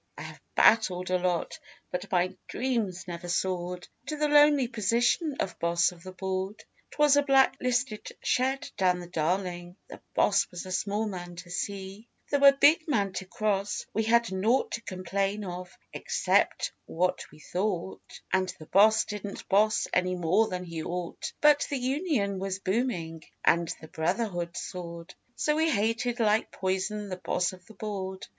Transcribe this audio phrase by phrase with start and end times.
[0.17, 1.59] I have battled a lot,
[1.91, 6.63] But my dream's never soared To the lonely position of Boss of the board.
[6.89, 11.51] 'Twas a black listed shed down the Darling: the Boss Was a small man to
[11.51, 17.19] see though a big man to cross We had nought to complain of except what
[17.31, 22.39] we thought, And the Boss didn't boss any more than he ought; But the Union
[22.39, 28.25] was booming, and Brotherhood soared, So we hated like poison the Boss of the board.